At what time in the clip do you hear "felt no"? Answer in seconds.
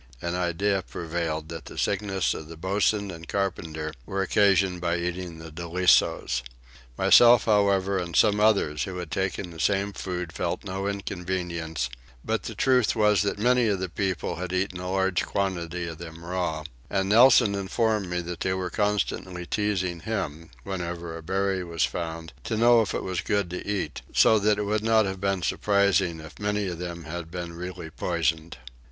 10.33-10.87